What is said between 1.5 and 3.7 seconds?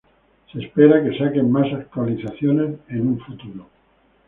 más actualizaciones en el futuro.